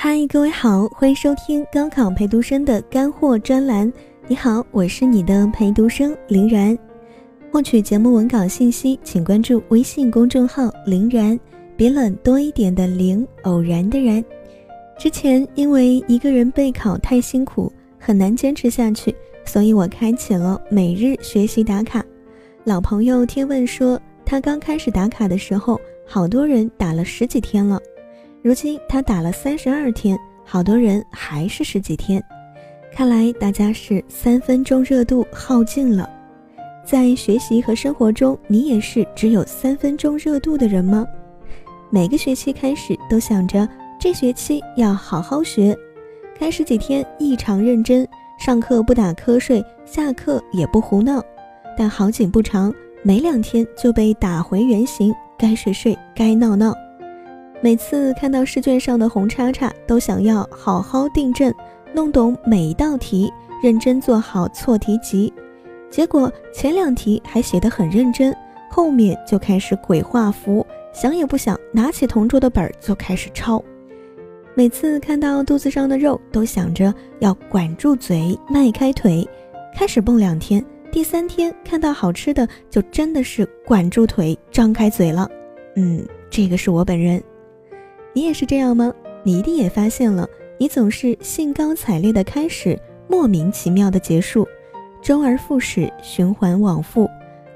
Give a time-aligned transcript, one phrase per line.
[0.00, 3.92] 嗨，各位好，欢迎收听高考陪读生的干货专栏。
[4.28, 6.78] 你好，我是你的陪读生林然。
[7.50, 11.36] 获取节目文稿信息，请关注微信公众号“林然”，
[11.76, 14.24] 别冷多一点的林，偶然的然。
[14.96, 19.12] 之前因为一个人备考太辛苦，很难坚持下去，
[19.44, 22.04] 所以我开启了每日学习打卡。
[22.62, 27.77] 老朋友天问说，他刚开始打卡的时候，好多人打了十几天了。
[28.48, 32.18] 如今他打了三十二天，好多人还是十几天，
[32.90, 36.08] 看来大家是三分钟热度耗尽了。
[36.82, 41.06] 在学习和生活中，你也是只有三分钟热度的人吗？
[41.90, 43.68] 每个学期开始都想着
[44.00, 45.76] 这学期要好好学，
[46.34, 51.22] 开始几天异常认真，上课不打瞌睡，下课也不胡闹，
[51.76, 56.72] 但好景不长，没两天就被打回原形，该睡睡，该闹闹。
[57.60, 61.52] 每次看到试卷上的红叉叉，都想要好好订正，
[61.92, 65.32] 弄懂每一道题，认真做好错题集。
[65.90, 68.32] 结果前两题还写得很认真，
[68.70, 73.62] 后面就开始鬼画符，想也不想，拿起同桌的本就开始抄。
[74.54, 79.28] 每次看到肚子上的肉，都想着要管住嘴，迈开腿，
[79.74, 85.28] 开始蹦两天，第三天看到好吃的，就真的是管住腿，张开嘴了。
[85.74, 87.20] 嗯，这个是我本人。
[88.18, 88.92] 你也是这样吗？
[89.22, 94.44] 你一定也发现了，你总是兴高采烈的开始，莫名其妙的结束，
[95.00, 97.08] 周而复始，循环往复。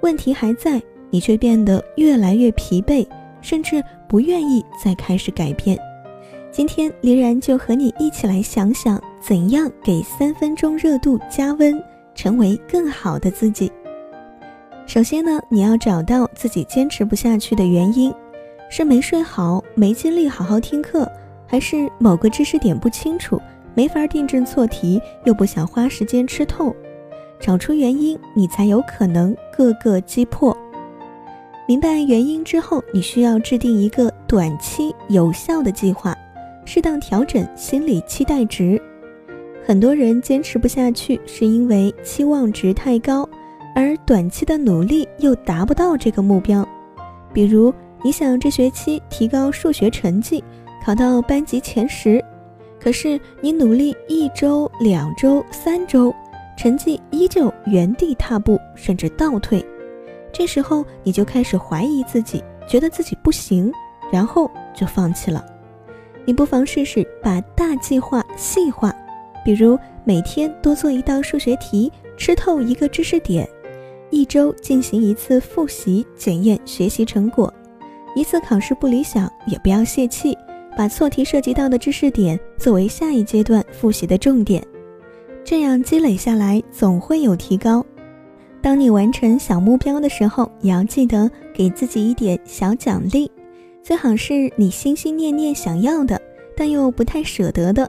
[0.00, 3.06] 问题还在，你却变得越来越疲惫，
[3.40, 5.78] 甚至不愿意再开始改变。
[6.50, 11.80] 今天，林然就和你一起来想想，怎样给三分钟热度加温，
[12.16, 13.70] 成为更好的自己。
[14.86, 18.12] 首先呢，你要找到自己坚持不下去的原因。
[18.70, 21.10] 是没睡好，没精力好好听课，
[21.46, 23.40] 还是某个知识点不清楚，
[23.74, 26.74] 没法订正错题，又不想花时间吃透？
[27.40, 30.56] 找出原因，你才有可能各个击破。
[31.66, 36.14] 明白原因之后，你需要制定一个短期有效的计划，
[36.64, 38.80] 适当调整心理期待值。
[39.64, 43.28] 很多人坚持不下去，是因为期望值太高，
[43.74, 46.68] 而短期的努力又达不到这个目标，
[47.32, 47.72] 比如。
[48.02, 50.42] 你想这学期提高数学成绩，
[50.84, 52.24] 考到班级前十，
[52.80, 56.14] 可是你努力一周、两周、三周，
[56.56, 59.64] 成绩依旧原地踏步，甚至倒退。
[60.32, 63.72] 这时候你就开始怀疑自己，觉得自己不行，
[64.12, 65.44] 然后就放弃了。
[66.24, 68.94] 你不妨试试把大计划细化，
[69.44, 73.48] 比如每天多做一道数学题，吃透一个知识点，
[74.10, 77.52] 一周进行一次复习，检验学习成果。
[78.14, 80.36] 一次考试不理想，也不要泄气，
[80.76, 84.62] 把错题涉及到的知识点作为下一阶段复习的重点，
[85.44, 87.84] 这样积累下来总会有提高。
[88.60, 93.30] 当你完成小目标的时候，也要记得给自己一点小奖励，
[93.82, 96.20] 最好是你心心念念想要的，
[96.56, 97.88] 但又不太舍得的，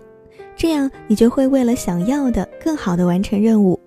[0.55, 3.79] 这样你就会为了想要的更好的完成任务。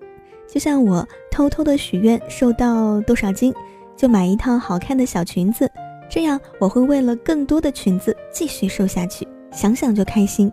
[0.45, 3.53] 就像我偷偷的许愿瘦到多少斤，
[3.95, 5.71] 就买一套好看的小裙子。
[6.09, 10.51] 这样我会为了更多的裙子继续瘦下去，想想就开心。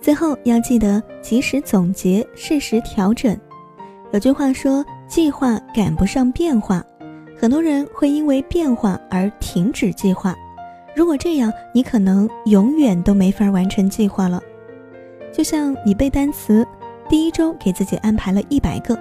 [0.00, 3.36] 最后要记得及时总结，适时调整。
[4.12, 6.82] 有句话说：“计划赶不上变化。”
[7.36, 10.34] 很多人会因为变化而停止计划。
[10.96, 14.42] 如果这样，你可能永远都没法完成计划了。
[15.32, 16.66] 就像你背单词，
[17.08, 18.98] 第一周给自己安排了一百个，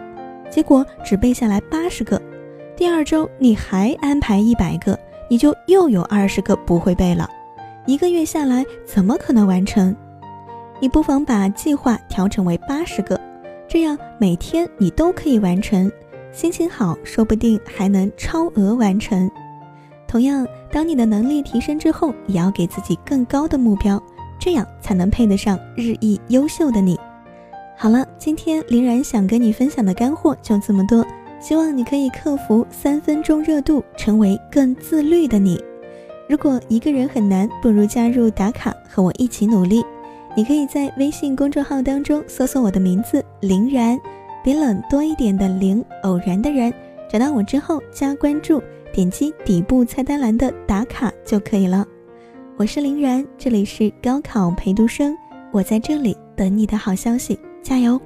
[0.51, 2.19] 结果只背下来八十个；
[2.75, 4.97] 第二周你还安排一百个。
[5.29, 7.29] 你就又有二十个不会背了，
[7.85, 9.95] 一个月下来怎么可能完成？
[10.79, 13.19] 你不妨把计划调整为八十个，
[13.67, 15.91] 这样每天你都可以完成。
[16.31, 19.29] 心情好，说不定还能超额完成。
[20.07, 24.01] 同样，当你的能力提升之后，也要给自己更高的目标，
[24.39, 26.97] 这样才能配得上日益优秀的你。
[27.75, 31.05] 好了，今天林然想跟你分享的干货就这么多。
[31.39, 35.61] 希望你可以克服三分钟热度，成为更自律的你。
[36.27, 39.83] 如果一个人很难，不如加入打卡，和我一起努力。
[40.35, 43.99] 你可以在微信公众号当中搜索我的名字“林然”，
[44.43, 46.71] 比冷多一点的“林”，偶然的“然”，
[47.09, 48.61] 找到我之后加关注，
[48.93, 51.85] 点击底部菜单栏的打卡就可以了。
[52.55, 55.15] 我是林然，这里是高考陪读生，
[55.51, 57.99] 我在这里等你的好消息，加油！